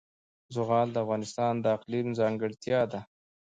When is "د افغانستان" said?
0.91-1.53